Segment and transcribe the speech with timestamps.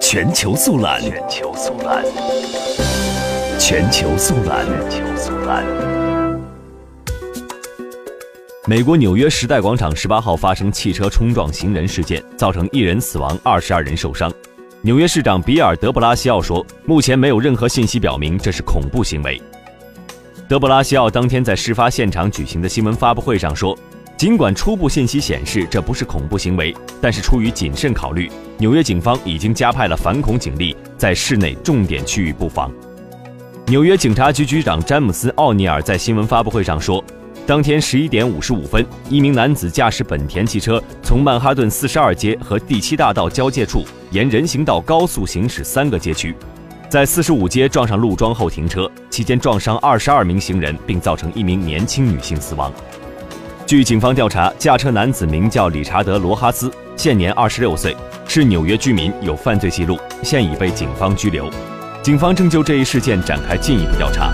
[0.00, 2.04] 全球速览，全球速览，
[3.58, 5.64] 全球速览，全球速览。
[8.66, 14.32] 美国纽约时代广场十八号发生汽车冲撞行人事件，造成一人死亡，二十二人受伤。
[14.80, 19.40] 纽约市长比尔·德布拉西奥说：“目前没有任何信息表明这是恐怖行为。”
[20.48, 23.76] 德布拉西奥当天在事发现场举行的新闻发布会上说
[24.22, 32.72] ：“尽管初步信息显示这不是恐怖行为，但是出于谨慎考虑，纽约警方已经加派了反恐警力在市内重点区域布防。”
[33.66, 37.04] 纽约警察局局长詹姆斯·奥尼尔在新闻发布会上说。
[37.48, 46.32] 当天十一点五十五分，一名男子驾驶本田汽车从曼哈顿四十二街和第七大道交界处沿人行道高速行驶三个街区，
[46.88, 52.72] 在四十五街撞上路桩后停车，期间撞伤二十二名行人，并造成一名年轻女性死亡。
[53.66, 61.48] 据警方调查，驾车男子名叫理查德·罗哈斯，现年二十六岁，是纽约居民，有犯罪记录，现已被警方拘留。
[62.02, 64.30] 警方正就这一事件展开进一步调查。